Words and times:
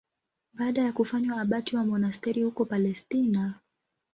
Baada 0.53 0.81
ya 0.81 0.93
kufanywa 0.93 1.41
abati 1.41 1.75
wa 1.75 1.85
monasteri 1.85 2.43
huko 2.43 2.65
Palestina. 2.65 3.53